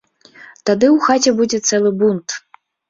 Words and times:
Тады 0.67 0.85
ў 0.95 0.97
хаце 1.09 1.37
будзе 1.43 1.57
цэлы 1.69 1.97
бунт. 2.03 2.27